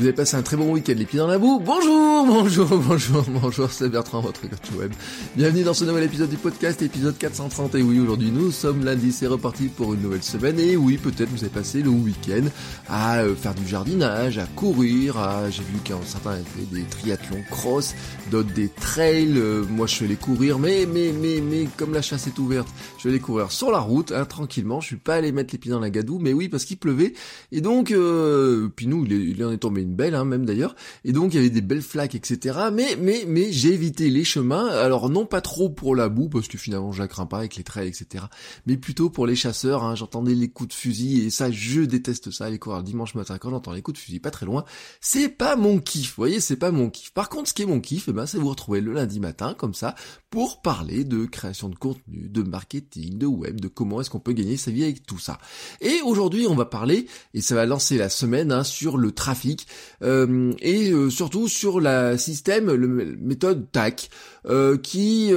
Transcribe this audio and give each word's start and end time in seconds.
Vous 0.00 0.06
avez 0.06 0.14
passé 0.14 0.34
un 0.34 0.42
très 0.42 0.56
bon 0.56 0.72
week-end, 0.72 0.94
les 0.96 1.04
pieds 1.04 1.18
dans 1.18 1.26
la 1.26 1.38
boue. 1.38 1.60
Bonjour, 1.62 2.24
bonjour, 2.26 2.66
bonjour, 2.88 3.22
bonjour, 3.28 3.70
c'est 3.70 3.90
Bertrand, 3.90 4.22
votre 4.22 4.40
coach 4.40 4.72
web. 4.78 4.90
Bienvenue 5.36 5.62
dans 5.62 5.74
ce 5.74 5.84
nouvel 5.84 6.04
épisode 6.04 6.30
du 6.30 6.38
podcast, 6.38 6.80
épisode 6.80 7.18
430. 7.18 7.74
Et 7.74 7.82
oui, 7.82 8.00
aujourd'hui, 8.00 8.30
nous 8.30 8.50
sommes 8.50 8.82
lundi, 8.82 9.12
c'est 9.12 9.26
reparti 9.26 9.68
pour 9.68 9.92
une 9.92 10.00
nouvelle 10.00 10.22
semaine. 10.22 10.58
Et 10.58 10.74
oui, 10.74 10.96
peut-être 10.96 11.28
vous 11.28 11.44
avez 11.44 11.52
passé 11.52 11.82
le 11.82 11.90
week-end 11.90 12.44
à 12.88 13.18
euh, 13.18 13.34
faire 13.34 13.54
du 13.54 13.68
jardinage, 13.68 14.38
à 14.38 14.46
courir, 14.46 15.18
j'ai 15.50 15.62
vu 15.64 15.78
qu'un 15.84 15.98
certains 16.06 16.30
avaient 16.30 16.44
fait 16.44 16.74
des 16.74 16.84
triathlons 16.84 17.42
cross, 17.50 17.94
d'autres 18.30 18.54
des 18.54 18.70
trails. 18.70 19.36
Euh, 19.36 19.66
moi, 19.68 19.86
je 19.86 19.96
suis 19.96 20.06
allé 20.06 20.16
courir, 20.16 20.58
mais, 20.58 20.86
mais, 20.90 21.12
mais, 21.12 21.42
mais, 21.42 21.68
comme 21.76 21.92
la 21.92 22.00
chasse 22.00 22.26
est 22.26 22.38
ouverte, 22.38 22.68
je 22.96 23.04
vais 23.04 23.10
aller 23.10 23.20
courir 23.20 23.52
sur 23.52 23.70
la 23.70 23.80
route, 23.80 24.12
hein, 24.12 24.24
tranquillement. 24.24 24.80
Je 24.80 24.86
suis 24.86 24.96
pas 24.96 25.16
allé 25.16 25.30
mettre 25.30 25.52
les 25.52 25.58
pieds 25.58 25.72
dans 25.72 25.78
la 25.78 25.90
gadoue, 25.90 26.20
mais 26.20 26.32
oui, 26.32 26.48
parce 26.48 26.64
qu'il 26.64 26.78
pleuvait. 26.78 27.12
Et 27.52 27.60
donc, 27.60 27.90
euh, 27.90 28.70
puis 28.74 28.86
nous, 28.86 29.04
il, 29.04 29.44
en 29.44 29.52
est 29.52 29.58
tombé 29.58 29.89
belle, 29.94 30.14
hein, 30.14 30.24
même 30.24 30.44
d'ailleurs. 30.44 30.74
Et 31.04 31.12
donc 31.12 31.32
il 31.32 31.36
y 31.36 31.38
avait 31.38 31.50
des 31.50 31.60
belles 31.60 31.82
flaques, 31.82 32.14
etc. 32.14 32.58
Mais 32.72 32.96
mais 33.00 33.24
mais 33.26 33.52
j'ai 33.52 33.72
évité 33.72 34.10
les 34.10 34.24
chemins. 34.24 34.66
Alors 34.66 35.08
non 35.08 35.26
pas 35.26 35.40
trop 35.40 35.68
pour 35.68 35.94
la 35.94 36.08
boue 36.08 36.28
parce 36.28 36.48
que 36.48 36.58
finalement 36.58 36.92
je 36.92 37.00
la 37.00 37.08
crains 37.08 37.26
pas 37.26 37.38
avec 37.38 37.56
les 37.56 37.64
trails, 37.64 37.88
etc. 37.88 38.24
Mais 38.66 38.76
plutôt 38.76 39.10
pour 39.10 39.26
les 39.26 39.36
chasseurs. 39.36 39.84
Hein. 39.84 39.94
J'entendais 39.94 40.34
les 40.34 40.48
coups 40.48 40.70
de 40.70 40.74
fusil 40.74 41.24
et 41.24 41.30
ça 41.30 41.50
je 41.50 41.82
déteste 41.82 42.30
ça. 42.30 42.50
Les 42.50 42.58
coureurs 42.58 42.82
dimanche 42.82 43.14
matin 43.14 43.38
quand 43.38 43.50
j'entends 43.50 43.72
les 43.72 43.82
coups 43.82 43.98
de 43.98 44.02
fusil 44.02 44.20
pas 44.20 44.30
très 44.30 44.46
loin, 44.46 44.64
c'est 45.00 45.28
pas 45.28 45.56
mon 45.56 45.78
kiff. 45.78 46.10
Vous 46.10 46.22
voyez, 46.22 46.40
c'est 46.40 46.56
pas 46.56 46.70
mon 46.70 46.90
kiff. 46.90 47.12
Par 47.12 47.28
contre, 47.28 47.48
ce 47.48 47.54
qui 47.54 47.62
est 47.62 47.66
mon 47.66 47.80
kiff, 47.80 48.06
eh 48.08 48.12
ben 48.12 48.26
c'est 48.26 48.38
vous 48.38 48.48
retrouver 48.48 48.80
le 48.80 48.92
lundi 48.92 49.20
matin 49.20 49.54
comme 49.54 49.74
ça 49.74 49.94
pour 50.30 50.62
parler 50.62 51.04
de 51.04 51.24
création 51.26 51.68
de 51.68 51.74
contenu, 51.74 52.28
de 52.28 52.42
marketing, 52.42 53.18
de 53.18 53.26
web, 53.26 53.60
de 53.60 53.68
comment 53.68 54.00
est-ce 54.00 54.10
qu'on 54.10 54.20
peut 54.20 54.32
gagner 54.32 54.56
sa 54.56 54.70
vie 54.70 54.84
avec 54.84 55.04
tout 55.06 55.18
ça. 55.18 55.38
Et 55.80 56.00
aujourd'hui, 56.02 56.46
on 56.46 56.54
va 56.54 56.64
parler 56.64 57.06
et 57.34 57.40
ça 57.40 57.54
va 57.54 57.66
lancer 57.66 57.98
la 57.98 58.08
semaine 58.08 58.52
hein, 58.52 58.64
sur 58.64 58.96
le 58.96 59.12
trafic. 59.12 59.66
Euh, 60.02 60.52
et 60.60 60.90
euh, 60.90 61.10
surtout 61.10 61.48
sur 61.48 61.80
la 61.80 62.16
système, 62.18 62.72
le 62.72 63.16
méthode 63.20 63.70
TAC, 63.70 64.10
euh, 64.46 64.76
qui 64.78 65.32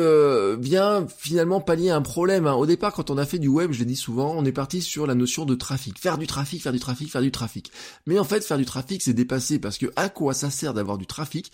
vient 0.60 1.08
finalement 1.18 1.62
pallier 1.62 1.90
un 1.90 2.02
problème. 2.02 2.48
Hein. 2.48 2.54
Au 2.54 2.66
départ, 2.66 2.94
quand 2.94 3.10
on 3.10 3.18
a 3.18 3.26
fait 3.26 3.40
du 3.40 3.48
web, 3.48 3.72
je 3.72 3.80
l'ai 3.80 3.86
dit 3.86 3.96
souvent, 3.96 4.34
on 4.38 4.46
est 4.46 4.52
parti 4.52 4.82
sur 4.82 5.08
la 5.08 5.16
notion 5.16 5.46
de 5.46 5.56
trafic, 5.56 6.00
faire 6.00 6.18
du 6.18 6.28
trafic, 6.28 6.62
faire 6.62 6.72
du 6.72 6.80
trafic, 6.80 7.12
faire 7.12 7.22
du 7.22 7.32
trafic. 7.32 7.72
Mais 8.06 8.20
en 8.20 8.24
fait, 8.24 8.44
faire 8.44 8.58
du 8.58 8.66
trafic, 8.66 9.02
c'est 9.02 9.14
dépassé 9.14 9.60
parce 9.60 9.78
que 9.78 9.88
à 9.96 10.10
quoi 10.10 10.34
ça 10.34 10.50
sert 10.50 10.74
d'avoir 10.74 10.98
du 10.98 11.06
trafic 11.06 11.52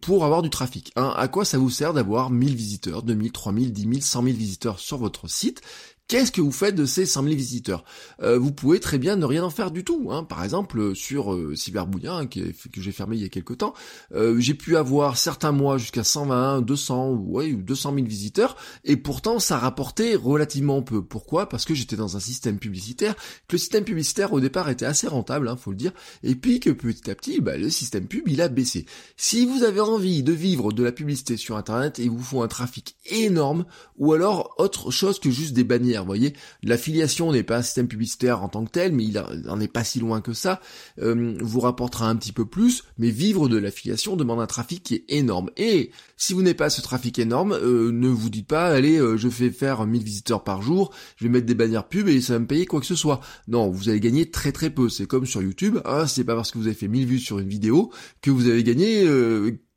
pour 0.00 0.24
avoir 0.24 0.42
du 0.42 0.50
trafic. 0.50 0.92
Hein? 0.96 1.14
À 1.16 1.28
quoi 1.28 1.44
ça 1.44 1.58
vous 1.58 1.70
sert 1.70 1.92
d'avoir 1.92 2.30
1000 2.30 2.56
visiteurs, 2.56 3.02
2000, 3.04 3.30
3000, 3.30 3.72
10 3.72 3.82
000, 3.82 3.92
100 4.00 4.22
000 4.24 4.36
visiteurs 4.36 4.80
sur 4.80 4.98
votre 4.98 5.28
site? 5.28 5.62
Qu'est-ce 6.08 6.30
que 6.30 6.40
vous 6.40 6.52
faites 6.52 6.76
de 6.76 6.86
ces 6.86 7.04
100 7.04 7.24
000 7.24 7.34
visiteurs? 7.34 7.84
Euh, 8.22 8.38
Vous 8.38 8.52
pouvez 8.52 8.78
très 8.78 8.96
bien 8.96 9.16
ne 9.16 9.24
rien 9.24 9.42
en 9.42 9.50
faire 9.50 9.72
du 9.72 9.82
tout. 9.82 10.06
Hein. 10.12 10.22
Par 10.22 10.44
exemple, 10.44 10.94
sur 10.94 11.34
euh, 11.34 11.56
Cyberbouillard, 11.56 12.28
que 12.28 12.52
j'ai 12.76 12.92
fermé 12.92 13.16
il 13.16 13.22
y 13.22 13.24
a 13.24 13.28
quelques 13.28 13.58
temps, 13.58 13.74
euh, 14.14 14.38
j'ai 14.38 14.54
pu 14.54 14.76
avoir 14.76 15.18
certains 15.18 15.50
mois 15.50 15.78
jusqu'à 15.78 16.04
120, 16.04 16.62
200, 16.62 17.10
ouais, 17.10 17.52
200 17.52 17.94
000 17.94 18.06
visiteurs, 18.06 18.56
et 18.84 18.96
pourtant 18.96 19.40
ça 19.40 19.58
rapportait 19.58 20.14
relativement 20.14 20.80
peu. 20.80 21.02
Pourquoi? 21.02 21.48
Parce 21.48 21.64
que 21.64 21.74
j'étais 21.74 21.96
dans 21.96 22.16
un 22.16 22.20
système 22.20 22.60
publicitaire, 22.60 23.16
que 23.48 23.56
le 23.56 23.58
système 23.58 23.82
publicitaire 23.82 24.32
au 24.32 24.38
départ 24.38 24.68
était 24.68 24.86
assez 24.86 25.08
rentable, 25.08 25.48
hein, 25.48 25.56
faut 25.56 25.70
le 25.72 25.76
dire, 25.76 25.92
et 26.22 26.36
puis 26.36 26.60
que 26.60 26.70
petit 26.70 27.10
à 27.10 27.16
petit, 27.16 27.40
bah, 27.40 27.56
le 27.56 27.68
système 27.68 28.06
pub 28.06 28.28
il 28.28 28.40
a 28.40 28.48
baissé. 28.48 28.86
Si 29.16 29.44
vous 29.44 29.64
avez 29.64 29.80
envie 29.80 30.22
de 30.22 30.32
vivre 30.32 30.72
de 30.72 30.84
la 30.84 30.92
publicité 30.92 31.36
sur 31.36 31.56
Internet 31.56 31.98
et 31.98 32.08
vous 32.08 32.22
faut 32.22 32.42
un 32.42 32.48
trafic 32.48 32.94
énorme, 33.06 33.64
ou 33.96 34.12
alors 34.12 34.54
autre 34.58 34.92
chose 34.92 35.18
que 35.18 35.30
juste 35.32 35.52
des 35.52 35.64
bannières 35.64 35.95
vous 36.00 36.06
voyez, 36.06 36.34
l'affiliation 36.62 37.32
n'est 37.32 37.42
pas 37.42 37.58
un 37.58 37.62
système 37.62 37.88
publicitaire 37.88 38.42
en 38.42 38.48
tant 38.48 38.64
que 38.64 38.70
tel, 38.70 38.92
mais 38.92 39.04
il 39.04 39.22
n'en 39.44 39.60
est 39.60 39.68
pas 39.68 39.84
si 39.84 40.00
loin 40.00 40.20
que 40.20 40.32
ça, 40.32 40.60
euh, 41.00 41.36
vous 41.40 41.60
rapportera 41.60 42.08
un 42.08 42.16
petit 42.16 42.32
peu 42.32 42.46
plus, 42.46 42.84
mais 42.98 43.10
vivre 43.10 43.48
de 43.48 43.56
l'affiliation 43.56 44.16
demande 44.16 44.40
un 44.40 44.46
trafic 44.46 44.82
qui 44.82 44.94
est 44.94 45.04
énorme. 45.08 45.50
Et 45.56 45.90
si 46.16 46.32
vous 46.32 46.42
n'avez 46.42 46.54
pas 46.54 46.70
ce 46.70 46.80
trafic 46.80 47.18
énorme, 47.18 47.52
euh, 47.52 47.90
ne 47.92 48.08
vous 48.08 48.30
dites 48.30 48.48
pas, 48.48 48.68
allez, 48.68 48.98
euh, 48.98 49.16
je 49.16 49.28
vais 49.28 49.50
faire 49.50 49.86
1000 49.86 50.02
visiteurs 50.02 50.44
par 50.44 50.62
jour, 50.62 50.92
je 51.16 51.24
vais 51.24 51.30
mettre 51.30 51.46
des 51.46 51.54
bannières 51.54 51.88
pub 51.88 52.08
et 52.08 52.20
ça 52.20 52.34
va 52.34 52.38
me 52.40 52.46
payer 52.46 52.66
quoi 52.66 52.80
que 52.80 52.86
ce 52.86 52.94
soit. 52.94 53.20
Non, 53.48 53.70
vous 53.70 53.88
allez 53.88 54.00
gagner 54.00 54.30
très 54.30 54.52
très 54.52 54.70
peu. 54.70 54.88
C'est 54.88 55.06
comme 55.06 55.26
sur 55.26 55.42
YouTube, 55.42 55.78
hein, 55.84 56.06
c'est 56.06 56.24
pas 56.24 56.34
parce 56.34 56.50
que 56.50 56.58
vous 56.58 56.66
avez 56.66 56.74
fait 56.74 56.88
1000 56.88 57.06
vues 57.06 57.18
sur 57.18 57.38
une 57.38 57.48
vidéo 57.48 57.90
que 58.22 58.30
vous 58.30 58.48
avez 58.48 58.62
gagné 58.62 59.06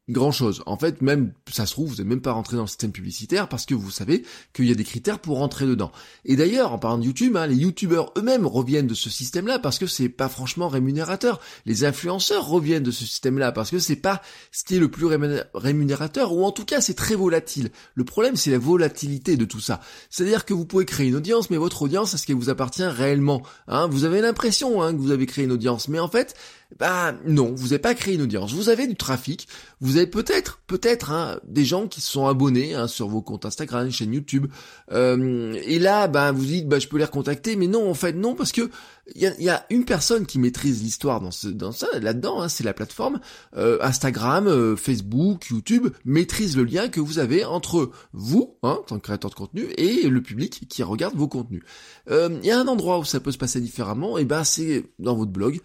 grand 0.10 0.32
chose. 0.32 0.64
En 0.66 0.78
fait, 0.78 1.02
même, 1.02 1.34
ça 1.52 1.66
se 1.66 1.74
trouve, 1.74 1.90
vous 1.90 1.96
n'êtes 1.98 2.08
même 2.08 2.22
pas 2.22 2.32
rentré 2.32 2.56
dans 2.58 2.64
le 2.64 2.68
système 2.68 2.92
publicitaire 2.92 3.48
parce 3.48 3.66
que 3.66 3.76
vous 3.76 3.92
savez 3.92 4.24
qu'il 4.54 4.66
y 4.66 4.72
a 4.72 4.76
des 4.76 4.84
critères 4.84 5.20
pour 5.20 5.38
rentrer 5.38 5.66
dedans. 5.66 5.92
Et 6.26 6.36
d'ailleurs, 6.36 6.74
en 6.74 6.80
parlant 6.80 6.98
de 6.98 7.06
YouTube, 7.06 7.38
hein, 7.38 7.48
les 7.48 7.56
YouTubeurs 7.56 8.12
eux-mêmes 8.18 8.46
reviennent 8.46 8.88
de 8.88 8.94
ce 8.94 9.10
système-là 9.10 9.60
parce 9.60 9.80
que 9.80 9.88
c'est 9.88 10.10
pas 10.10 10.30
franchement 10.30 10.68
rémunérateur. 10.68 11.40
Les 11.66 11.86
influenceurs 11.86 12.48
reviennent 12.48 12.84
de 12.84 12.92
ce 12.92 13.06
système-là 13.06 13.52
parce 13.52 13.72
que 13.72 13.80
c'est 13.80 13.96
pas 13.96 14.22
ce 14.52 14.64
qui 14.64 14.76
est 14.76 14.80
le 14.80 14.90
plus 14.90 15.08
rémunérateur 15.54 16.34
ou 16.34 16.44
en 16.44 16.52
tout 16.52 16.66
cas 16.66 16.82
c'est 16.82 16.94
très 16.94 17.16
volatile. 17.16 17.70
Le 17.96 18.04
problème 18.04 18.36
c'est 18.36 18.52
la 18.52 18.58
volatilité 18.58 19.38
de 19.38 19.46
tout 19.46 19.60
ça. 19.60 19.80
C'est-à-dire 20.10 20.46
que 20.46 20.54
vous 20.54 20.66
pouvez 20.66 20.86
créer 20.86 21.08
une 21.08 21.16
audience, 21.16 21.50
mais 21.50 21.58
votre 21.58 21.82
audience, 21.82 22.14
est-ce 22.14 22.26
qu'elle 22.26 22.36
vous 22.36 22.50
appartient 22.50 22.84
réellement 22.84 23.44
hein? 23.68 23.88
Vous 23.88 24.06
avez 24.06 24.22
l'impression 24.22 24.82
hein, 24.82 24.94
que 24.94 25.00
vous 25.00 25.12
avez 25.12 25.26
créé 25.26 25.46
une 25.46 25.52
audience, 25.52 25.88
mais 25.88 26.00
en 26.00 26.08
fait, 26.08 26.36
bah 26.78 27.16
non, 27.26 27.52
vous 27.56 27.70
n'avez 27.70 27.80
pas 27.80 27.96
créé 27.96 28.14
une 28.14 28.22
audience. 28.22 28.54
Vous 28.54 28.70
avez 28.70 28.86
du 28.86 28.96
trafic, 28.96 29.48
vous 29.82 29.98
avez 29.98 30.06
peut-être, 30.06 30.60
peut-être 30.68 31.12
hein, 31.12 31.40
des 31.44 31.66
gens 31.66 31.88
qui 31.88 32.00
se 32.00 32.12
sont 32.12 32.28
abonnés 32.28 32.76
hein, 32.76 32.88
sur 32.88 33.08
vos 33.08 33.22
comptes 33.22 33.46
Instagram, 33.46 33.90
chaîne 33.90 34.14
YouTube. 34.14 34.48
Euh, 34.92 35.60
et 35.66 35.80
là, 35.80 36.08
bah 36.08 36.32
vous 36.32 36.46
dites, 36.46 36.68
bah 36.68 36.78
je 36.78 36.88
peux 36.88 36.98
les 36.98 37.06
recontacter, 37.06 37.56
mais 37.56 37.68
non, 37.68 37.90
en 37.90 37.96
fait 37.96 38.14
non, 38.14 38.36
parce 38.36 38.52
que 38.52 38.70
il 39.16 39.22
y 39.40 39.50
a, 39.50 39.66
une 39.70 39.86
personne 39.86 40.26
qui 40.26 40.40
maîtrise 40.40 40.82
l'histoire 40.82 41.22
dans, 41.22 41.32
ce, 41.32 41.48
dans 41.48 41.72
ça, 41.72 41.88
là-dedans, 42.00 42.42
hein, 42.42 42.50
c'est 42.50 42.64
la 42.64 42.74
plateforme. 42.74 43.20
Euh, 43.56 43.78
Instagram, 43.82 44.48
euh, 44.48 44.76
Facebook, 44.76 45.50
YouTube 45.50 45.88
maîtrise 46.06 46.56
le 46.58 46.64
lien 46.64 46.88
que 46.90 47.00
vous 47.00 47.20
avez 47.20 47.46
entre 47.46 47.92
vous, 48.14 48.58
hein, 48.64 48.78
en 48.80 48.84
tant 48.84 48.98
que 48.98 49.04
créateur 49.04 49.32
de 49.32 49.36
contenu, 49.36 49.68
et 49.78 50.08
le 50.08 50.22
public 50.22 50.68
qui 50.70 50.84
regarde 50.84 51.16
vos 51.16 51.28
contenus. 51.28 51.64
Euh, 52.10 52.40
il 52.42 52.48
y 52.48 52.52
a 52.52 52.60
un 52.60 52.68
endroit 52.68 53.00
où 53.00 53.06
ça 53.06 53.20
peut 53.20 53.32
se 53.32 53.38
passer 53.38 53.62
différemment, 53.62 54.18
et 54.18 54.26
ben 54.26 54.44
c'est 54.44 54.86
dans 55.00 55.16
votre 55.16 55.32
blog, 55.32 55.60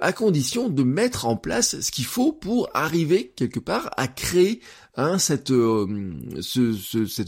à 0.00 0.12
condition 0.12 0.68
de 0.68 0.82
mettre 0.82 1.26
en 1.26 1.36
place 1.36 1.80
ce 1.80 1.90
qu'il 1.90 2.04
faut 2.04 2.32
pour 2.32 2.68
arriver 2.74 3.32
quelque 3.36 3.60
part 3.60 3.90
à 3.96 4.08
créer 4.08 4.60
hein, 4.96 5.18
cette 5.18 5.52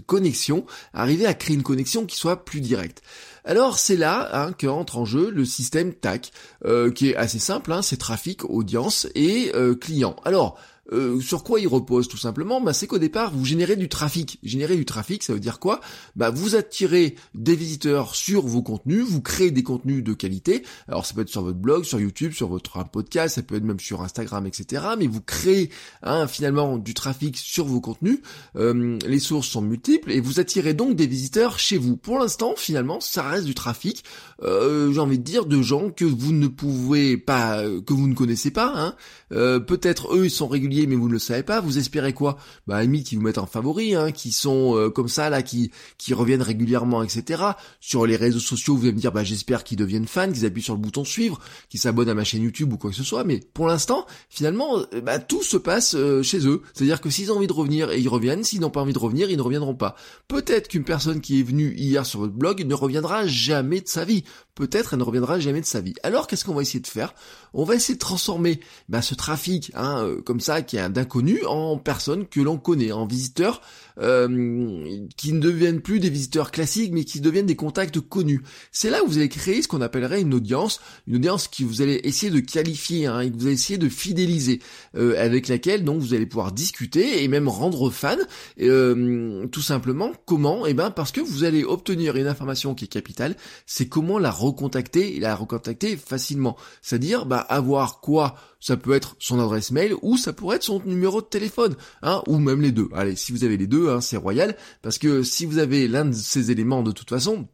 connexion, 0.07 0.67
arriver 0.93 1.27
à 1.27 1.35
créer 1.35 1.57
une 1.57 1.63
connexion 1.63 2.07
qui 2.07 2.17
soit 2.17 2.45
plus 2.45 2.61
directe. 2.61 3.03
Alors 3.45 3.79
c'est 3.79 3.97
là 3.97 4.29
hein, 4.33 4.53
qu'entre 4.53 4.99
en 4.99 5.05
jeu 5.05 5.31
le 5.31 5.45
système 5.45 5.95
TAC, 5.95 6.33
euh, 6.65 6.91
qui 6.91 7.11
est 7.11 7.17
assez 7.17 7.39
simple, 7.39 7.73
hein, 7.73 7.83
c'est 7.83 7.97
trafic, 7.97 8.45
audience 8.45 9.09
et 9.15 9.53
euh, 9.55 9.75
client. 9.75 10.17
Alors, 10.25 10.59
euh, 10.93 11.21
sur 11.21 11.45
quoi 11.45 11.61
il 11.61 11.69
repose 11.69 12.09
tout 12.09 12.17
simplement 12.17 12.61
bah, 12.61 12.73
C'est 12.73 12.87
qu'au 12.87 12.99
départ, 12.99 13.33
vous 13.33 13.45
générez 13.45 13.77
du 13.77 13.89
trafic. 13.89 14.39
Générer 14.43 14.77
du 14.77 14.85
trafic, 14.85 15.23
ça 15.23 15.35
veut 15.35 15.41
dire 15.41 15.59
quoi? 15.59 15.81
Bah, 16.17 16.31
Vous 16.31 16.55
attirez 16.55 17.17
des 17.35 17.55
visiteurs 17.55 18.15
sur 18.15 18.47
vos 18.47 18.63
contenus, 18.63 19.05
vous 19.07 19.21
créez 19.21 19.51
des 19.51 19.63
contenus 19.63 20.03
de 20.03 20.13
qualité. 20.13 20.65
Alors 20.89 21.05
ça 21.05 21.15
peut 21.15 21.23
être 21.23 21.29
sur 21.29 21.43
votre 21.43 21.59
blog, 21.59 21.85
sur 21.85 22.01
YouTube, 22.01 22.33
sur 22.33 22.49
votre 22.49 22.85
podcast, 22.89 23.35
ça 23.35 23.43
peut 23.43 23.57
être 23.57 23.65
même 23.65 23.81
sur 23.81 24.03
Instagram, 24.03 24.47
etc. 24.47 24.83
Mais 24.99 25.07
vous 25.07 25.21
créez 25.21 25.71
hein, 26.03 26.27
finalement 26.27 26.79
du 26.79 26.95
trafic 26.95 27.37
sur 27.37 27.67
vos 27.67 27.81
contenus. 27.81 28.21
Euh, 28.57 28.99
les 29.07 29.19
sources 29.19 29.49
sont 29.49 29.63
multiples 29.63 30.11
et 30.11 30.21
vous 30.21 30.41
attirez 30.41 30.75
donc 30.75 30.97
des 30.97 31.07
visiteurs 31.07 31.59
chez 31.59 31.77
vous. 31.77 31.97
Pour 31.97 32.19
l'instant, 32.19 32.55
finalement, 32.57 33.01
ça 33.01 33.23
reste 33.23 33.45
du 33.45 33.55
trafic. 33.55 34.05
Euh, 34.43 34.93
j'ai 34.93 35.01
envie 35.01 35.19
de 35.19 35.25
dire 35.25 35.47
de 35.47 35.61
gens 35.61 35.91
que 35.91 36.05
vous 36.05 36.33
ne 36.33 36.49
pouvez 36.49 37.17
pas, 37.17 37.63
que 37.63 37.93
vous 37.93 38.09
ne 38.09 38.15
connaissez 38.15 38.51
pas. 38.51 38.73
Hein. 38.75 38.95
Peut-être 39.31 40.15
eux, 40.15 40.25
ils 40.25 40.31
sont 40.31 40.49
réguliers 40.49 40.78
mais 40.87 40.97
vous 40.97 41.09
ne 41.09 41.19
savez 41.19 41.43
pas, 41.43 41.61
vous 41.61 41.79
espérez 41.79 42.13
quoi? 42.13 42.39
Bah 42.67 42.77
à 42.77 42.83
limite, 42.83 43.13
vous 43.15 43.21
mettent 43.21 43.39
en 43.39 43.47
favori, 43.47 43.95
hein, 43.95 44.13
qui 44.13 44.33
sont 44.33 44.77
euh, 44.77 44.91
comme 44.91 45.09
ça 45.09 45.31
là, 45.31 45.43
qui 45.43 45.71
qui 45.97 46.15
reviennent 46.15 46.43
régulièrement, 46.43 47.03
etc. 47.03 47.43
Sur 47.81 48.07
les 48.07 48.17
réseaux 48.17 48.39
sociaux, 48.39 48.77
vous 48.77 48.85
allez 48.85 48.93
me 48.93 49.01
dire, 49.01 49.13
bah 49.13 49.25
j'espère 49.25 49.65
qu'ils 49.65 49.77
deviennent 49.77 50.07
fans, 50.07 50.31
qu'ils 50.31 50.47
appuient 50.47 50.63
sur 50.63 50.75
le 50.75 50.81
bouton 50.81 51.05
suivre, 51.05 51.41
qu'ils 51.69 51.81
s'abonnent 51.81 52.09
à 52.09 52.15
ma 52.15 52.25
chaîne 52.25 52.43
YouTube 52.43 52.73
ou 52.73 52.79
quoi 52.79 52.91
que 52.91 52.97
ce 52.97 53.05
soit. 53.05 53.25
Mais 53.25 53.41
pour 53.55 53.67
l'instant, 53.67 54.07
finalement, 54.29 54.79
euh, 54.95 55.01
bah, 55.01 55.19
tout 55.19 55.43
se 55.43 55.57
passe 55.57 55.95
euh, 55.95 56.23
chez 56.23 56.47
eux. 56.47 56.63
C'est-à-dire 56.73 57.01
que 57.01 57.11
s'ils 57.11 57.33
ont 57.33 57.37
envie 57.37 57.47
de 57.47 57.53
revenir, 57.53 57.91
et 57.91 58.01
ils 58.01 58.09
reviennent. 58.09 58.45
S'ils 58.45 58.61
n'ont 58.61 58.71
pas 58.71 58.81
envie 58.81 58.93
de 58.93 58.99
revenir, 58.99 59.31
ils 59.31 59.37
ne 59.37 59.43
reviendront 59.43 59.75
pas. 59.75 59.97
Peut-être 60.29 60.69
qu'une 60.69 60.85
personne 60.85 61.21
qui 61.21 61.41
est 61.41 61.43
venue 61.43 61.75
hier 61.77 62.07
sur 62.07 62.21
votre 62.21 62.33
blog 62.33 62.65
ne 62.65 62.75
reviendra 62.75 63.27
jamais 63.27 63.81
de 63.81 63.89
sa 63.89 64.05
vie. 64.05 64.25
Peut-être 64.55 64.95
elle 64.95 65.01
ne 65.01 65.05
reviendra 65.05 65.39
jamais 65.39 65.61
de 65.61 65.67
sa 65.67 65.81
vie. 65.81 65.95
Alors 66.03 66.27
qu'est-ce 66.27 66.45
qu'on 66.45 66.55
va 66.55 66.63
essayer 66.63 66.81
de 66.81 66.87
faire? 66.87 67.15
On 67.55 67.65
va 67.65 67.75
essayer 67.75 67.95
de 67.95 68.01
transformer 68.01 68.61
bah, 68.89 69.03
ce 69.03 69.15
trafic, 69.15 69.71
hein, 69.75 70.17
comme 70.25 70.41
ça, 70.41 70.63
qui 70.69 70.77
est 70.77 70.89
d'inconnus, 70.89 71.41
en 71.47 71.79
personnes 71.79 72.27
que 72.27 72.41
l'on 72.41 72.59
connaît, 72.59 72.93
en 72.93 73.07
visiteurs 73.07 73.61
euh, 74.01 75.01
qui 75.17 75.33
ne 75.33 75.41
deviennent 75.41 75.81
plus 75.81 75.99
des 75.99 76.11
visiteurs 76.11 76.53
classiques, 76.53 76.93
mais 76.93 77.05
qui 77.05 77.21
deviennent 77.21 77.47
des 77.47 77.57
contacts 77.57 77.99
connus. 78.01 78.43
C'est 78.71 78.91
là 78.91 79.03
où 79.03 79.09
vous 79.09 79.19
allez 79.19 79.29
créer 79.29 79.63
ce 79.63 79.67
qu'on 79.67 79.81
appellerait 79.81 80.21
une 80.21 80.35
audience, 80.35 80.81
une 81.09 81.17
audience 81.17 81.49
qui 81.49 81.65
vous 81.65 81.83
allez 81.83 82.01
essayer 82.05 82.31
de 82.31 82.39
qualifier, 82.39 83.07
hein, 83.07 83.21
et 83.21 83.31
que 83.31 83.37
vous 83.37 83.47
allez 83.47 83.55
essayer 83.55 83.79
de 83.79 83.89
fidéliser, 83.89 84.61
euh, 84.95 85.21
avec 85.21 85.49
laquelle 85.49 85.83
donc 85.83 86.01
vous 86.01 86.15
allez 86.15 86.27
pouvoir 86.27 86.53
discuter 86.53 87.25
et 87.25 87.29
même 87.29 87.49
rendre 87.49 87.91
fan. 87.91 88.19
Euh, 88.61 89.47
tout 89.49 89.63
simplement, 89.63 90.13
comment? 90.27 90.67
Eh 90.67 90.75
ben 90.75 90.91
parce 90.91 91.11
que 91.11 91.21
vous 91.21 91.45
allez 91.45 91.65
obtenir 91.65 92.17
une 92.17 92.27
information 92.27 92.75
qui 92.75 92.85
est 92.85 92.89
capitale, 92.89 93.37
c'est 93.67 93.89
comment 93.89 94.19
la 94.19 94.31
recontacter 94.31 95.17
et 95.17 95.21
la 95.21 95.35
recontacter 95.35 95.97
facilement. 95.97 96.57
C'est-à-dire, 96.83 97.27
bah 97.27 97.39
avoir 97.39 98.01
quoi? 98.01 98.37
Ça 98.61 98.77
peut 98.77 98.93
être 98.93 99.15
son 99.21 99.39
adresse 99.39 99.71
mail 99.71 99.95
ou 100.03 100.17
ça 100.17 100.33
être 100.53 100.65
son 100.65 100.83
numéro 100.85 101.21
de 101.21 101.27
téléphone, 101.27 101.77
hein, 102.03 102.23
ou 102.27 102.39
même 102.39 102.61
les 102.61 102.73
deux. 102.73 102.89
Allez, 102.95 103.17
si 103.17 103.33
vous 103.33 103.45
avez 103.45 103.57
les 103.57 103.67
deux, 103.67 103.91
hein, 103.91 104.01
c'est 104.01 104.17
royal, 104.17 104.57
parce 104.83 104.99
que 104.99 105.23
si 105.23 105.47
vous 105.47 105.59
avez 105.59 105.89
l'un 105.89 106.07
de 106.07 106.13
ces 106.13 106.51
éléments 106.51 106.83
de 106.83 106.93
toute 106.93 107.11
façon, 107.11 107.49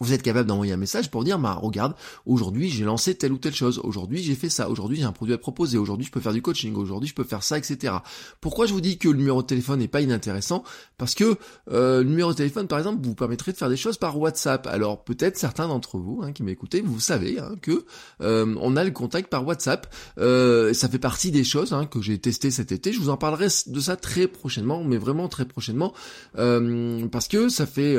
vous 0.00 0.12
êtes 0.12 0.22
capable 0.22 0.48
d'envoyer 0.48 0.72
un 0.72 0.76
message 0.76 1.10
pour 1.10 1.24
dire, 1.24 1.38
bah 1.38 1.54
regarde, 1.54 1.94
aujourd'hui 2.26 2.68
j'ai 2.68 2.84
lancé 2.84 3.14
telle 3.14 3.32
ou 3.32 3.38
telle 3.38 3.54
chose, 3.54 3.80
aujourd'hui 3.84 4.22
j'ai 4.22 4.34
fait 4.34 4.48
ça, 4.48 4.68
aujourd'hui 4.68 4.98
j'ai 4.98 5.04
un 5.04 5.12
produit 5.12 5.34
à 5.34 5.38
proposer, 5.38 5.78
aujourd'hui 5.78 6.06
je 6.06 6.10
peux 6.10 6.20
faire 6.20 6.32
du 6.32 6.42
coaching, 6.42 6.74
aujourd'hui 6.74 7.08
je 7.08 7.14
peux 7.14 7.24
faire 7.24 7.42
ça, 7.42 7.58
etc. 7.58 7.94
Pourquoi 8.40 8.66
je 8.66 8.72
vous 8.72 8.80
dis 8.80 8.98
que 8.98 9.08
le 9.08 9.16
numéro 9.16 9.42
de 9.42 9.46
téléphone 9.46 9.78
n'est 9.78 9.88
pas 9.88 10.00
inintéressant? 10.00 10.64
Parce 10.98 11.14
que 11.14 11.36
euh, 11.70 12.02
le 12.02 12.08
numéro 12.08 12.32
de 12.32 12.36
téléphone, 12.36 12.66
par 12.66 12.78
exemple, 12.78 13.04
vous 13.04 13.14
permettrait 13.14 13.52
de 13.52 13.56
faire 13.56 13.68
des 13.68 13.76
choses 13.76 13.96
par 13.96 14.18
WhatsApp. 14.18 14.66
Alors 14.66 15.04
peut-être 15.04 15.36
certains 15.36 15.68
d'entre 15.68 15.98
vous 15.98 16.20
hein, 16.22 16.32
qui 16.32 16.42
m'écoutez, 16.42 16.80
vous 16.80 17.00
savez 17.00 17.38
hein, 17.38 17.54
que 17.62 17.84
euh, 18.20 18.54
on 18.60 18.76
a 18.76 18.84
le 18.84 18.90
contact 18.90 19.30
par 19.30 19.46
WhatsApp. 19.46 19.92
Euh, 20.18 20.74
ça 20.74 20.88
fait 20.88 20.98
partie 20.98 21.30
des 21.30 21.44
choses 21.44 21.72
hein, 21.72 21.86
que 21.86 22.00
j'ai 22.00 22.18
testé 22.18 22.50
cet 22.50 22.72
été. 22.72 22.92
Je 22.92 23.00
vous 23.00 23.10
en 23.10 23.16
parlerai 23.16 23.46
de 23.66 23.80
ça 23.80 23.96
très 23.96 24.26
prochainement, 24.26 24.82
mais 24.84 24.96
vraiment 24.96 25.28
très 25.28 25.44
prochainement, 25.44 25.92
parce 26.34 27.28
que 27.28 27.48
ça 27.48 27.66
fait 27.66 27.96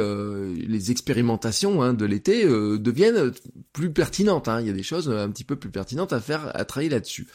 les 0.56 0.92
expérimentations 0.92 1.85
de 1.94 2.06
l'été 2.06 2.46
euh, 2.46 2.78
deviennent 2.78 3.32
plus 3.74 3.92
pertinentes. 3.92 4.48
Hein. 4.48 4.62
Il 4.62 4.68
y 4.68 4.70
a 4.70 4.74
des 4.74 4.84
choses 4.84 5.10
un 5.10 5.30
petit 5.30 5.44
peu 5.44 5.56
plus 5.56 5.70
pertinentes 5.70 6.14
à 6.14 6.20
faire, 6.20 6.52
à 6.54 6.66
travailler 6.66 6.90
là-dessus. 6.90 7.28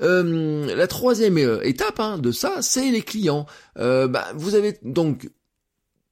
Euh, 0.00 0.74
la 0.74 0.86
troisième 0.86 1.38
euh, 1.38 1.60
étape 1.62 1.98
hein, 2.00 2.18
de 2.18 2.30
ça, 2.30 2.56
c'est 2.60 2.90
les 2.90 3.02
clients. 3.02 3.46
Bah, 3.76 4.26
vous 4.34 4.54
avez 4.54 4.78
donc 4.82 5.28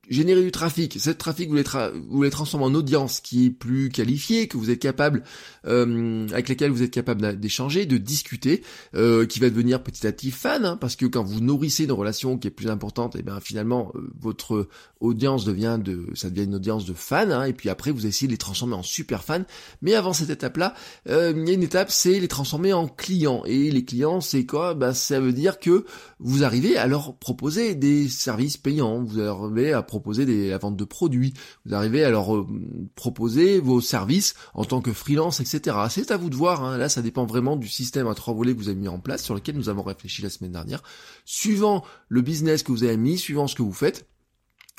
générer 0.09 0.43
du 0.43 0.51
trafic, 0.51 0.97
cette 1.01 1.19
trafic 1.19 1.49
vous 1.49 1.57
les, 1.57 1.65
vous 2.09 2.23
les 2.23 2.31
transformez 2.31 2.67
en 2.67 2.75
audience 2.75 3.21
qui 3.21 3.47
est 3.47 3.51
plus 3.51 3.89
qualifiée, 3.89 4.49
que 4.49 4.57
vous 4.57 4.71
êtes 4.71 4.79
capable, 4.79 5.23
euh, 5.67 6.27
avec 6.31 6.49
laquelle 6.49 6.71
vous 6.71 6.83
êtes 6.83 6.91
capable 6.91 7.39
d'échanger, 7.39 7.87
de 7.87 7.97
discuter, 7.97 8.63
euh, 8.95 9.27
qui 9.27 9.41
va 9.41 9.51
devenir 9.51 9.83
petit 9.83 10.07
à 10.07 10.13
petit 10.13 10.31
fan, 10.31 10.65
hein, 10.65 10.77
parce 10.77 10.97
que 10.97 11.07
quand 11.07 11.25
vous 11.25 11.41
nourrissez 11.41 11.85
une 11.85 11.93
relation 11.93 12.39
qui 12.39 12.49
est 12.49 12.53
plus 12.53 12.69
importante, 12.69 13.17
et 13.17 13.21
eh 13.21 13.23
bien 13.23 13.41
finalement 13.41 13.93
euh, 13.95 14.11
votre 14.19 14.69
audience 15.01 15.45
devient 15.45 15.79
de, 15.83 16.07
ça 16.15 16.31
devient 16.31 16.45
une 16.45 16.55
audience 16.55 16.87
de 16.87 16.95
fans, 16.95 17.31
hein, 17.31 17.45
et 17.45 17.53
puis 17.53 17.69
après 17.69 17.91
vous 17.91 18.07
essayez 18.07 18.29
de 18.29 18.33
les 18.33 18.39
transformer 18.39 18.75
en 18.75 18.83
super 18.83 19.25
fans. 19.25 19.45
Mais 19.83 19.95
avant 19.95 20.13
cette 20.13 20.31
étape-là, 20.31 20.75
euh, 21.09 21.33
il 21.37 21.49
y 21.49 21.51
a 21.51 21.55
une 21.55 21.63
étape, 21.63 21.91
c'est 21.91 22.21
les 22.21 22.29
transformer 22.29 22.73
en 22.73 22.89
clients. 22.89 23.43
Et 23.45 23.71
les 23.71 23.85
clients, 23.85 24.21
c'est 24.21 24.47
quoi? 24.47 24.75
Ben 24.75 24.93
ça 24.93 25.21
veut 25.21 25.33
dire 25.33 25.59
que 25.59 25.85
vous 26.19 26.45
arrivez 26.45 26.77
à 26.77 26.87
leur 26.87 27.17
proposer 27.17 27.75
des 27.75 28.09
services 28.09 28.57
payants, 28.57 29.03
vous 29.03 29.21
arrivez 29.21 29.73
à 29.73 29.83
proposer 29.83 29.96
des, 30.01 30.51
la 30.51 30.59
vente 30.59 30.77
de 30.77 30.85
produits, 30.85 31.35
vous 31.65 31.75
arrivez 31.75 32.05
à 32.05 32.11
leur 32.11 32.35
euh, 32.35 32.47
proposer 32.95 33.61
vos 33.61 33.81
services 33.81 34.35
en 34.55 34.65
tant 34.65 34.81
que 34.81 34.93
freelance, 34.93 35.41
etc. 35.41 35.77
C'est 35.91 36.11
à 36.11 36.17
vous 36.17 36.31
de 36.31 36.37
voir, 36.37 36.65
hein. 36.65 36.79
là 36.79 36.89
ça 36.89 37.03
dépend 37.03 37.27
vraiment 37.27 37.57
du 37.57 37.69
système 37.69 38.07
à 38.07 38.15
trois 38.15 38.35
volets 38.35 38.55
que 38.55 38.59
vous 38.59 38.69
avez 38.69 38.79
mis 38.79 38.89
en 38.89 38.99
place, 38.99 39.23
sur 39.23 39.35
lequel 39.35 39.57
nous 39.57 39.69
avons 39.69 39.83
réfléchi 39.83 40.23
la 40.23 40.31
semaine 40.31 40.53
dernière. 40.53 40.83
Suivant 41.25 41.85
le 42.09 42.23
business 42.23 42.63
que 42.63 42.73
vous 42.73 42.85
avez 42.85 42.97
mis, 42.97 43.19
suivant 43.19 43.47
ce 43.47 43.55
que 43.55 43.63
vous 43.63 43.73
faites, 43.73 44.07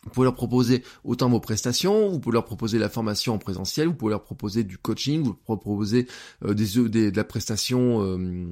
vous 0.07 0.13
pouvez 0.13 0.25
leur 0.25 0.35
proposer 0.35 0.83
autant 1.03 1.29
vos 1.29 1.41
prestations, 1.41 2.09
vous 2.09 2.19
pouvez 2.19 2.33
leur 2.33 2.45
proposer 2.45 2.79
la 2.79 2.87
formation 2.87 3.33
en 3.33 3.37
présentiel, 3.37 3.87
vous 3.87 3.93
pouvez 3.93 4.11
leur 4.11 4.23
proposer 4.23 4.63
du 4.63 4.77
coaching, 4.77 5.23
vous 5.23 5.33
pouvez 5.33 5.59
proposer 5.59 6.07
euh, 6.45 6.53
des, 6.53 6.87
des, 6.87 7.11
de 7.11 7.17
la 7.17 7.23
prestation 7.25 8.01
euh, 8.01 8.47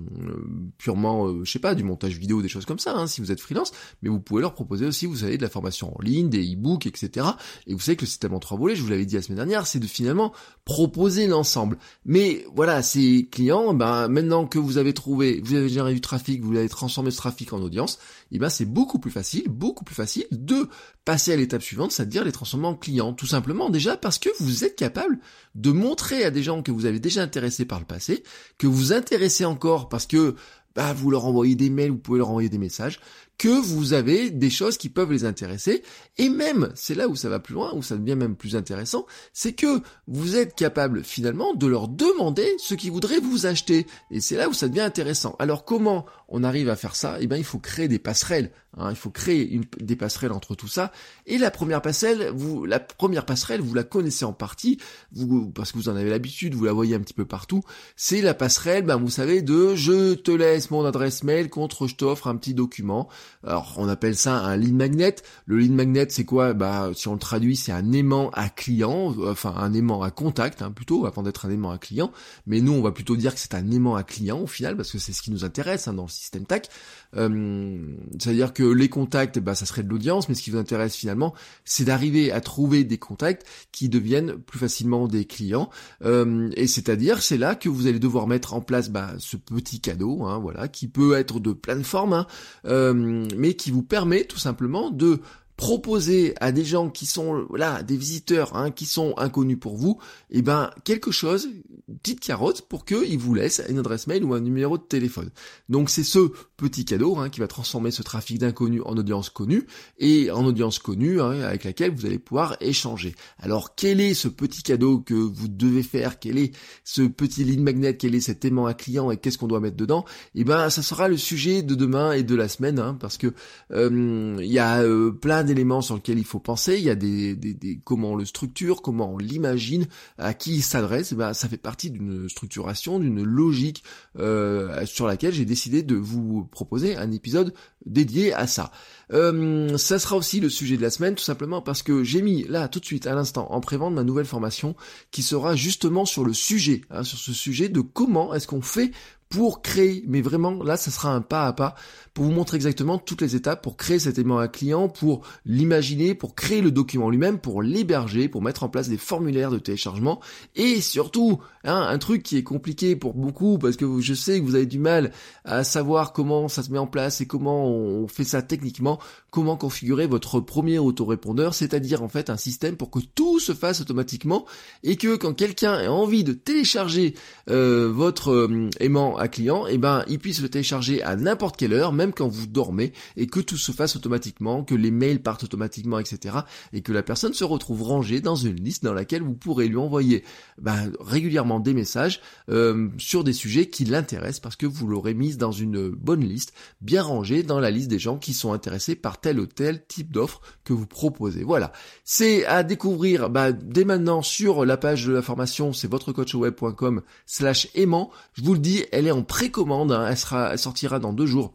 purement, 0.78 1.28
euh, 1.28 1.46
je 1.46 1.52
sais 1.52 1.60
pas, 1.60 1.76
du 1.76 1.84
montage 1.84 2.18
vidéo, 2.18 2.42
des 2.42 2.50
choses 2.50 2.66
comme 2.66 2.80
ça, 2.80 2.94
hein, 2.94 3.08
si 3.08 3.22
vous 3.22 3.32
êtes 3.32 3.40
freelance, 3.40 3.72
mais 4.02 4.10
vous 4.10 4.20
pouvez 4.20 4.42
leur 4.42 4.54
proposer 4.54 4.86
aussi, 4.86 5.06
vous 5.06 5.18
savez, 5.18 5.38
de 5.38 5.42
la 5.42 5.50
formation 5.50 5.98
en 5.98 6.02
ligne, 6.02 6.30
des 6.30 6.44
e-books, 6.54 6.88
etc. 6.88 7.26
Et 7.68 7.74
vous 7.74 7.80
savez 7.80 7.96
que 7.96 8.02
le 8.02 8.08
système 8.08 8.34
en 8.34 8.40
trois 8.40 8.58
volets, 8.58 8.76
je 8.76 8.82
vous 8.82 8.90
l'avais 8.90 9.06
dit 9.06 9.16
la 9.16 9.22
semaine 9.22 9.38
dernière, 9.38 9.66
c'est 9.66 9.80
de 9.80 9.88
finalement 9.88 10.34
proposer 10.66 11.28
l'ensemble. 11.28 11.78
Mais 12.04 12.46
voilà, 12.54 12.82
ces 12.82 13.28
clients, 13.32 13.74
ben 13.74 14.10
maintenant 14.10 14.46
que 14.46 14.60
vous 14.60 14.78
avez 14.78 14.94
trouvé, 14.94 15.42
vous 15.44 15.54
avez 15.54 15.70
généré 15.70 15.94
du 15.94 16.02
trafic, 16.02 16.44
vous 16.44 16.58
avez 16.58 16.70
transformé 16.70 17.12
ce 17.12 17.18
trafic 17.18 17.54
en 17.54 17.62
audience, 17.62 18.00
et 18.32 18.36
eh 18.36 18.40
ben 18.40 18.50
c'est 18.50 18.66
beaucoup 18.66 19.00
plus 19.00 19.12
facile, 19.12 19.48
beaucoup 19.48 19.86
plus 19.86 19.96
facile 19.96 20.26
de 20.32 20.68
passer 21.06 21.32
à 21.32 21.36
l'étape 21.46 21.64
suivante, 21.64 21.92
c'est-à-dire 21.92 22.24
les 22.24 22.32
transformer 22.32 22.68
en 22.68 22.76
clients. 22.76 23.14
Tout 23.14 23.28
simplement 23.28 23.70
déjà 23.70 23.98
parce 23.98 24.20
que 24.20 24.30
vous 24.40 24.64
êtes 24.64 24.76
capable 24.76 25.20
de 25.56 25.72
montrer 25.72 26.24
à 26.24 26.32
des 26.32 26.44
gens 26.44 26.62
que 26.62 26.72
vous 26.72 26.86
avez 26.86 27.00
déjà 27.00 27.22
intéressés 27.22 27.66
par 27.66 27.80
le 27.80 27.86
passé, 27.86 28.24
que 28.58 28.68
vous 28.68 28.94
intéressez 28.94 29.46
encore 29.46 29.90
parce 29.90 30.06
que 30.06 30.36
bah, 30.76 30.94
vous 30.94 31.10
leur 31.10 31.26
envoyez 31.26 31.56
des 31.56 31.70
mails, 31.70 31.92
vous 31.92 31.98
pouvez 31.98 32.18
leur 32.18 32.30
envoyer 32.30 32.50
des 32.50 32.58
messages, 32.58 33.00
que 33.38 33.50
vous 33.50 33.94
avez 33.94 34.30
des 34.30 34.50
choses 34.50 34.78
qui 34.78 34.90
peuvent 34.90 35.12
les 35.12 35.26
intéresser. 35.26 35.84
Et 36.18 36.30
même, 36.30 36.72
c'est 36.76 36.96
là 36.96 37.08
où 37.08 37.16
ça 37.16 37.30
va 37.30 37.40
plus 37.40 37.54
loin, 37.54 37.74
où 37.74 37.84
ça 37.84 37.98
devient 37.98 38.16
même 38.16 38.36
plus 38.36 38.56
intéressant, 38.56 39.06
c'est 39.34 39.54
que 39.54 39.82
vous 40.08 40.36
êtes 40.36 40.56
capable 40.56 41.04
finalement 41.04 41.54
de 41.54 41.68
leur 41.68 41.88
demander 41.88 42.56
ce 42.58 42.76
qu'ils 42.76 42.92
voudraient 42.92 43.20
vous 43.20 43.46
acheter. 43.46 43.86
Et 44.12 44.22
c'est 44.22 44.38
là 44.38 44.48
où 44.50 44.54
ça 44.54 44.68
devient 44.68 44.82
intéressant. 44.82 45.36
Alors 45.40 45.66
comment 45.66 46.06
on 46.28 46.44
arrive 46.44 46.70
à 46.70 46.76
faire 46.76 46.96
ça? 46.96 47.18
Eh 47.20 47.28
bien, 47.28 47.38
il 47.38 47.44
faut 47.44 47.60
créer 47.60 47.88
des 47.88 48.00
passerelles. 48.00 48.52
Hein. 48.78 48.90
il 48.90 48.96
faut 48.96 49.10
créer 49.10 49.62
des 49.80 49.96
passerelles 49.96 50.32
entre 50.32 50.56
tout 50.56 50.68
ça. 50.68 50.92
Et 51.26 51.38
la 51.38 51.52
première 51.52 51.82
passerelle, 51.82 52.32
vous, 52.36 52.66
la 52.66 52.80
première 52.80 53.26
passerelle, 53.26 53.62
vous 53.62 53.74
la 53.74 53.84
connaissez 53.84 54.26
en 54.26 54.34
partie, 54.34 54.80
vous, 55.14 55.50
parce 55.50 55.72
que 55.72 55.78
vous 55.78 55.90
en 55.90 55.96
avez 55.96 56.10
l'habitude, 56.10 56.56
vous 56.56 56.66
la 56.66 56.74
voyez 56.74 56.96
un 56.96 57.00
petit 57.00 57.14
peu 57.14 57.26
partout. 57.26 57.62
C'est 57.96 58.22
la 58.22 58.34
passerelle, 58.34 58.84
ben, 58.84 58.98
vous 58.98 59.10
savez, 59.10 59.42
de 59.42 59.76
je 59.76 60.16
te 60.16 60.32
laisse 60.32 60.72
mon 60.72 60.84
adresse 60.86 61.24
mail 61.24 61.50
contre 61.50 61.88
je 61.88 61.96
t'offre 61.96 62.28
un 62.28 62.36
petit 62.36 62.54
document. 62.54 63.08
Alors, 63.46 63.76
on 63.78 63.88
appelle 63.88 64.16
ça 64.16 64.38
un 64.38 64.58
lead 64.58 64.74
magnet. 64.74 65.16
Le 65.46 65.58
lead 65.58 65.72
magnet, 65.72 66.08
c'est 66.10 66.26
quoi? 66.26 66.54
Bah, 66.54 66.92
si 66.94 67.08
on 67.08 67.14
le 67.14 67.20
traduit, 67.20 67.56
c'est 67.56 67.72
un 67.72 67.92
aimant 67.92 68.30
à 68.32 68.50
client, 68.50 69.14
enfin 69.24 69.54
un 69.58 69.74
aimant 69.74 70.02
à 70.02 70.12
contact, 70.12 70.62
hein, 70.62 70.72
plutôt, 70.72 71.06
avant 71.06 71.24
d'être 71.24 71.46
un 71.46 71.50
aimant 71.52 71.72
à 71.72 71.78
client. 71.78 72.12
Mais 72.48 72.62
nous, 72.62 72.74
on 72.74 72.82
va 72.82 72.92
plutôt 72.92 73.16
dire 73.16 73.34
que 73.34 73.40
c'est 73.40 73.54
un 73.54 73.70
aimant 73.72 73.96
à 73.96 74.04
client 74.04 74.40
au 74.40 74.48
final, 74.48 74.76
parce 74.76 74.92
que 74.92 74.98
c'est 74.98 75.14
ce 75.14 75.22
qui 75.22 75.32
nous 75.32 75.46
intéresse 75.46 75.88
hein, 75.88 75.94
dans 75.94 76.04
le 76.04 76.10
système 76.10 76.46
TAC. 76.46 76.70
Euh, 77.16 77.78
C'est-à-dire 78.20 78.54
que 78.54 78.64
les 78.64 78.90
contacts, 78.90 79.40
bah, 79.40 79.56
ça 79.56 79.66
serait 79.66 79.84
de 79.84 79.90
l'audience, 79.90 80.28
mais 80.30 80.36
ce 80.36 80.42
qui 80.42 80.52
vous 80.52 80.58
intéresse 80.58 80.96
finalement, 80.96 81.34
c'est 81.64 81.86
d'arriver 81.86 82.32
à 82.32 82.42
trouver 82.42 82.84
des 82.84 82.98
contacts 82.98 83.46
qui 83.72 83.90
deviennent 83.90 84.38
plus 84.38 84.60
facilement 84.60 85.08
des 85.08 85.26
clients. 85.26 85.70
Euh, 86.04 86.50
et 86.56 86.68
c'est-à-dire, 86.68 87.22
c'est 87.22 87.38
là 87.38 87.56
que 87.56 87.70
vous 87.70 87.88
allez 87.88 88.00
devoir 88.00 88.28
mettre 88.28 88.54
en 88.54 88.62
place 88.62 88.90
bah, 88.90 89.14
ce 89.20 89.38
petit 89.38 89.80
cadeau, 89.80 90.24
hein, 90.24 90.40
voilà, 90.40 90.68
qui 90.68 90.88
peut 90.88 91.16
être 91.16 91.40
de 91.40 91.54
plein 91.54 91.76
de 91.76 91.84
formes, 91.84 92.14
hein, 92.14 92.28
euh, 92.66 93.15
mais 93.36 93.54
qui 93.54 93.72
vous 93.72 93.84
permet 93.84 94.26
tout 94.26 94.38
simplement 94.38 94.90
de 94.90 95.22
proposer 95.58 96.34
à 96.42 96.52
des 96.52 96.66
gens 96.66 96.90
qui 96.90 97.06
sont 97.06 97.48
là, 97.54 97.82
des 97.82 97.96
visiteurs, 97.96 98.56
hein, 98.56 98.72
qui 98.72 98.86
sont 98.86 99.14
inconnus 99.18 99.58
pour 99.60 99.78
vous, 99.78 100.00
eh 100.30 100.42
ben 100.42 100.70
quelque 100.84 101.12
chose, 101.12 101.48
une 101.88 101.98
petite 101.98 102.20
carotte 102.20 102.64
pour 102.64 102.84
qu'ils 102.84 103.18
vous 103.18 103.34
laissent 103.34 103.62
une 103.70 103.80
adresse 103.80 104.08
mail 104.08 104.24
ou 104.26 104.34
un 104.34 104.42
numéro 104.42 104.78
de 104.78 104.84
téléphone. 104.84 105.30
Donc 105.70 105.90
c'est 105.90 106.04
ce 106.04 106.32
petit 106.58 106.84
cadeau 106.84 107.18
hein, 107.18 107.30
qui 107.30 107.40
va 107.40 107.48
transformer 107.48 107.92
ce 107.92 108.04
trafic 108.04 108.40
d'inconnus 108.40 108.82
en 108.86 108.98
audience 108.98 109.30
connue 109.30 109.66
et 109.98 110.30
en 110.30 110.46
audience 110.46 110.80
connue 110.80 111.22
hein, 111.22 111.42
avec 111.42 111.64
laquelle 111.64 111.92
vous 111.96 112.06
allez 112.06 112.20
pouvoir 112.20 112.58
échanger. 112.60 113.16
Alors 113.40 113.76
quel 113.76 114.02
est 114.02 114.14
ce 114.14 114.28
petit 114.28 114.62
cadeau 114.62 115.00
que 115.00 115.14
vous 115.14 115.48
devez 115.48 115.84
faire? 115.84 116.20
Quel 116.20 116.38
est 116.38 116.54
ce 116.84 117.02
petit 117.04 117.46
lead 117.46 117.62
magnet 117.62 117.96
Quel 117.96 118.16
est 118.16 118.22
cet 118.22 118.44
aimant 118.44 118.66
à 118.66 118.74
client 118.74 119.10
et 119.10 119.18
qu'est-ce 119.18 119.38
qu'on 119.38 119.48
doit 119.48 119.62
mettre 119.62 119.78
dedans? 119.78 120.04
Eh 120.34 120.44
ben 120.44 120.70
ça 120.70 120.82
sera 120.82 121.08
le 121.08 121.18
sujet 121.18 121.62
de 121.62 121.76
demain 121.76 122.12
et 122.12 122.24
de 122.24 122.36
la 122.36 122.50
semaine 122.50 122.80
hein, 122.80 122.98
parce 123.00 123.18
que 123.18 123.34
euh, 123.72 124.36
il 124.40 124.52
y 124.52 124.60
a 124.60 124.82
euh, 124.82 125.12
plein 125.12 125.45
d'éléments 125.46 125.82
sur 125.82 125.96
lesquels 125.96 126.20
il 126.20 126.26
faut 126.26 126.40
penser, 126.40 126.78
il 126.78 126.84
y 126.84 126.90
a 126.90 126.96
des, 126.96 127.36
des, 127.36 127.54
des 127.54 127.80
comment 127.84 128.12
on 128.12 128.16
le 128.16 128.26
structure, 128.26 128.82
comment 128.82 129.14
on 129.14 129.18
l'imagine, 129.18 129.88
à 130.18 130.34
qui 130.34 130.56
il 130.56 130.62
s'adresse. 130.62 131.14
Ben, 131.14 131.34
ça 131.34 131.48
fait 131.48 131.58
partie 131.58 131.92
d'une 131.92 132.28
structuration, 132.30 133.00
d'une 133.00 133.24
logique 133.24 133.84
euh, 134.20 134.86
sur 134.86 135.08
laquelle 135.08 135.34
j'ai 135.34 135.46
décidé 135.46 135.84
de 135.84 135.96
vous 135.96 136.46
proposer 136.46 136.96
un 136.96 137.12
épisode 137.12 137.54
dédié 137.86 138.34
à 138.34 138.48
ça. 138.48 138.72
Euh, 139.14 139.78
ça 139.78 140.00
sera 140.00 140.16
aussi 140.16 140.40
le 140.40 140.50
sujet 140.50 140.78
de 140.78 140.82
la 140.82 140.90
semaine, 140.90 141.16
tout 141.16 141.24
simplement 141.24 141.62
parce 141.62 141.84
que 141.84 142.04
j'ai 142.04 142.22
mis 142.22 142.44
là 142.44 142.68
tout 142.68 142.80
de 142.80 142.86
suite 142.86 143.08
à 143.08 143.14
l'instant 143.14 143.48
en 143.52 143.62
prévente 143.62 143.94
ma 143.94 144.04
nouvelle 144.04 144.26
formation 144.26 144.76
qui 145.12 145.22
sera 145.22 145.56
justement 145.56 146.06
sur 146.06 146.26
le 146.26 146.34
sujet, 146.34 146.82
hein, 146.90 147.04
sur 147.04 147.20
ce 147.20 147.34
sujet 147.34 147.70
de 147.70 147.82
comment 147.82 148.34
est-ce 148.34 148.48
qu'on 148.48 148.62
fait 148.62 148.92
pour 149.36 149.62
créer, 149.62 150.02
mais 150.08 150.22
vraiment 150.22 150.64
là 150.64 150.78
ça 150.78 150.92
sera 150.92 151.14
un 151.14 151.20
pas 151.20 151.46
à 151.46 151.52
pas 151.52 151.76
pour 152.14 152.24
vous 152.24 152.32
montrer 152.32 152.56
exactement 152.56 152.98
toutes 152.98 153.22
les 153.22 153.36
étapes 153.36 153.62
pour 153.62 153.76
créer 153.76 154.00
cet 154.00 154.18
aimant 154.18 154.38
à 154.38 154.48
client, 154.48 154.88
pour 154.88 155.24
l'imaginer, 155.46 156.16
pour 156.16 156.34
créer 156.34 156.62
le 156.62 156.72
document 156.72 157.10
lui-même, 157.10 157.40
pour 157.40 157.62
l'héberger, 157.62 158.30
pour 158.30 158.42
mettre 158.42 158.64
en 158.64 158.70
place 158.70 158.88
des 158.88 158.96
formulaires 158.96 159.52
de 159.52 159.60
téléchargement. 159.60 160.22
Et 160.56 160.80
surtout 160.80 161.42
hein, 161.66 161.86
un 161.90 161.98
truc 161.98 162.24
qui 162.24 162.38
est 162.38 162.44
compliqué 162.44 162.96
pour 162.96 163.14
beaucoup 163.14 163.58
parce 163.58 163.76
que 163.76 164.00
je 164.00 164.14
sais 164.14 164.40
que 164.40 164.46
vous 164.46 164.56
avez 164.56 164.66
du 164.66 164.80
mal 164.80 165.12
à 165.44 165.66
savoir 165.66 166.14
comment 166.14 166.48
ça 166.48 166.64
se 166.64 166.72
met 166.72 166.78
en 166.78 166.88
place 166.88 167.20
et 167.20 167.28
comment 167.28 167.68
on 167.68 168.08
fait 168.08 168.24
ça 168.24 168.42
techniquement, 168.42 168.98
comment 169.30 169.58
configurer 169.58 170.08
votre 170.08 170.40
premier 170.40 170.80
autorépondeur, 170.80 171.54
c'est-à-dire 171.54 172.02
en 172.02 172.08
fait 172.08 172.30
un 172.30 172.38
système 172.38 172.78
pour 172.78 172.90
que 172.90 173.00
tout 173.14 173.42
se 173.42 173.52
fasse 173.54 173.82
automatiquement 173.82 174.46
et 174.84 174.96
que 174.96 175.18
quand 175.18 175.34
quelqu'un 175.34 175.74
a 175.74 175.90
envie 175.90 176.24
de 176.24 176.32
télécharger 176.32 177.14
euh, 177.50 177.92
votre 177.94 178.32
euh, 178.32 178.70
aimant 178.80 179.18
à 179.18 179.25
client, 179.28 179.68
et 179.68 179.74
eh 179.74 179.78
ben 179.78 180.04
il 180.08 180.20
puisse 180.20 180.42
le 180.42 180.50
télécharger 180.50 181.02
à 181.04 181.16
n'importe 181.16 181.58
quelle 181.58 181.74
heure, 181.74 181.94
même 181.94 182.14
quand 182.14 182.28
vous 182.28 182.48
dormez 182.48 182.94
et 183.18 183.28
que 183.28 183.40
tout 183.40 183.58
se 183.58 183.72
fasse 183.72 183.96
automatiquement, 183.96 184.64
que 184.64 184.76
les 184.76 184.92
mails 184.92 185.22
partent 185.22 185.44
automatiquement, 185.44 186.00
etc. 186.00 186.38
Et 186.74 186.82
que 186.82 186.92
la 186.92 187.04
personne 187.04 187.34
se 187.34 187.44
retrouve 187.44 187.84
rangée 187.84 188.22
dans 188.22 188.36
une 188.36 188.56
liste 188.56 188.84
dans 188.84 188.94
laquelle 188.94 189.22
vous 189.22 189.34
pourrez 189.34 189.68
lui 189.68 189.78
envoyer 189.78 190.24
ben, 190.58 190.92
régulièrement 191.00 191.60
des 191.60 191.74
messages 191.74 192.22
euh, 192.50 192.90
sur 192.98 193.24
des 193.24 193.34
sujets 193.34 193.68
qui 193.68 193.86
l'intéressent 193.86 194.40
parce 194.40 194.56
que 194.56 194.66
vous 194.66 194.88
l'aurez 194.88 195.14
mise 195.14 195.38
dans 195.38 195.52
une 195.52 195.90
bonne 195.90 196.24
liste, 196.24 196.54
bien 196.82 197.04
rangée 197.04 197.44
dans 197.44 197.60
la 197.60 197.72
liste 197.72 197.90
des 197.90 198.00
gens 198.00 198.18
qui 198.18 198.34
sont 198.34 198.54
intéressés 198.54 198.96
par 198.96 199.20
tel 199.20 199.40
ou 199.40 199.46
tel 199.46 199.86
type 199.86 200.12
d'offre 200.12 200.42
que 200.64 200.74
vous 200.74 200.88
proposez. 200.88 201.44
Voilà. 201.44 201.72
C'est 202.04 202.46
à 202.46 202.64
découvrir 202.64 203.30
ben, 203.30 203.52
dès 203.52 203.86
maintenant 203.86 204.22
sur 204.22 204.66
la 204.66 204.78
page 204.78 205.06
de 205.06 205.14
la 205.14 205.22
formation, 205.22 205.74
c'est 205.74 205.88
votrecoachweb.com 205.88 207.02
slash 207.26 207.68
aimant. 207.76 208.12
Je 208.34 208.44
vous 208.44 208.54
le 208.54 208.60
dis, 208.60 208.86
elle 208.92 209.05
est 209.08 209.12
en 209.12 209.24
précommande, 209.24 209.92
hein. 209.92 210.08
elle 210.10 210.18
sera, 210.18 210.52
elle 210.54 210.60
sortira 210.60 211.00
dans 211.00 211.14
deux 211.14 211.26
jours 211.26 211.54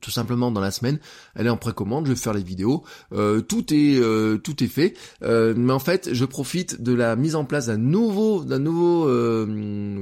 tout 0.00 0.10
simplement 0.10 0.50
dans 0.50 0.60
la 0.60 0.70
semaine. 0.70 0.98
Elle 1.34 1.46
est 1.46 1.50
en 1.50 1.56
précommande, 1.56 2.06
je 2.06 2.12
vais 2.12 2.16
faire 2.16 2.34
les 2.34 2.42
vidéos. 2.42 2.82
Euh, 3.12 3.40
tout 3.40 3.72
est 3.72 3.98
euh, 3.98 4.38
tout 4.38 4.62
est 4.62 4.68
fait. 4.68 4.94
Euh, 5.22 5.54
mais 5.56 5.72
en 5.72 5.78
fait, 5.78 6.10
je 6.12 6.24
profite 6.24 6.82
de 6.82 6.92
la 6.92 7.16
mise 7.16 7.36
en 7.36 7.44
place 7.44 7.66
d'un 7.66 7.76
nouveau 7.76 8.44
d'un 8.44 8.58
nouveau 8.58 9.08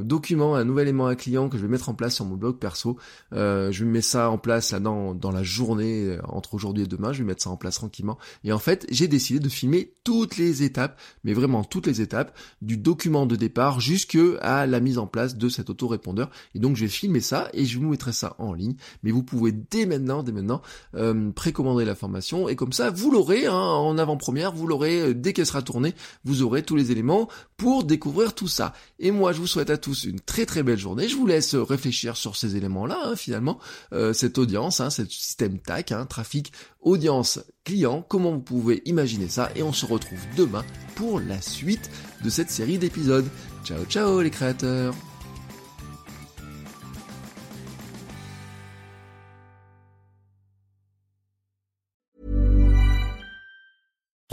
document, 0.02 0.54
un 0.54 0.64
nouvel 0.64 0.88
élément 0.88 1.06
à 1.06 1.14
client 1.14 1.49
que 1.49 1.56
je 1.59 1.62
vais 1.62 1.68
mettre 1.68 1.88
en 1.88 1.94
place 1.94 2.14
sur 2.14 2.25
mon 2.25 2.37
blog 2.37 2.59
perso. 2.59 2.97
je 3.32 3.85
mets 3.85 4.00
ça 4.00 4.30
en 4.30 4.38
place 4.38 4.73
là 4.73 4.80
dans 4.80 5.14
dans 5.14 5.30
la 5.30 5.42
journée 5.42 6.18
entre 6.25 6.54
aujourd'hui 6.54 6.85
et 6.85 6.87
demain. 6.87 7.12
Je 7.12 7.18
vais 7.18 7.25
mettre 7.25 7.42
ça 7.42 7.50
en 7.50 7.56
place 7.56 7.76
tranquillement. 7.76 8.18
Et 8.44 8.52
en 8.52 8.59
fait, 8.59 8.87
j'ai 8.90 9.09
décidé 9.09 9.38
de 9.38 9.49
filmer 9.49 9.92
toutes 10.04 10.37
les 10.38 10.62
étapes, 10.62 10.99
mais 11.25 11.35
vraiment 11.35 11.62
toutes 11.64 11.87
les 11.87 12.00
étapes 12.00 12.37
du 12.62 12.76
document 12.76 13.26
de 13.26 13.37
départ 13.37 13.80
jusque 13.80 14.18
à 14.40 14.66
la 14.66 14.80
mise 14.80 14.99
en 14.99 15.06
place 15.06 15.37
de 15.37 15.49
cet 15.49 15.68
autorépondeur. 15.68 16.30
Et 16.54 16.59
donc, 16.59 16.76
je 16.76 16.82
vais 16.82 16.90
filmer 16.90 17.20
ça 17.20 17.49
et 17.52 17.64
je 17.66 17.78
vous 17.78 17.88
mettrai 17.88 18.12
ça 18.12 18.35
en 18.38 18.52
ligne. 18.52 18.76
Mais 19.02 19.11
vous 19.11 19.23
pouvez 19.23 19.52
maintenant, 19.87 20.22
dès 20.22 20.32
maintenant, 20.32 20.62
euh, 20.94 21.30
précommander 21.30 21.84
la 21.84 21.94
formation 21.94 22.49
et 22.49 22.56
comme 22.56 22.72
ça, 22.72 22.90
vous 22.90 23.10
l'aurez 23.10 23.46
hein, 23.46 23.54
en 23.54 23.99
avant-première, 23.99 24.52
vous 24.52 24.66
l'aurez 24.66 25.00
euh, 25.00 25.14
dès 25.14 25.32
qu'elle 25.32 25.46
sera 25.46 25.62
tournée, 25.62 25.94
vous 26.25 26.42
aurez 26.42 26.62
tous 26.62 26.76
les 26.76 26.92
éléments 26.92 27.28
pour 27.56 27.84
découvrir 27.84 28.34
tout 28.34 28.49
ça. 28.49 28.72
Et 28.99 29.10
moi, 29.10 29.32
je 29.32 29.38
vous 29.38 29.46
souhaite 29.46 29.70
à 29.70 29.76
tous 29.76 30.04
une 30.04 30.20
très 30.20 30.46
très 30.46 30.62
belle 30.62 30.78
journée. 30.78 31.08
Je 31.08 31.16
vous 31.16 31.26
laisse 31.26 31.54
réfléchir 31.54 32.16
sur 32.16 32.37
ces 32.37 32.56
éléments-là, 32.56 32.99
hein, 33.04 33.16
finalement, 33.16 33.58
euh, 33.92 34.12
cette 34.12 34.38
audience, 34.38 34.80
hein, 34.80 34.90
ce 34.90 35.04
système 35.04 35.58
TAC, 35.58 35.92
hein, 35.92 36.06
trafic, 36.06 36.52
audience, 36.80 37.40
client, 37.64 38.04
comment 38.08 38.32
vous 38.32 38.40
pouvez 38.40 38.82
imaginer 38.84 39.28
ça? 39.28 39.50
Et 39.54 39.62
on 39.62 39.72
se 39.72 39.87
retrouve 39.87 40.20
demain 40.37 40.64
pour 40.94 41.20
la 41.20 41.40
suite 41.40 41.90
de 42.25 42.30
cette 42.30 42.50
série 42.50 42.78
d'épisodes. 42.78 43.28
Ciao 43.64 43.84
ciao 43.84 44.20
les 44.22 44.30
créateurs 44.30 44.94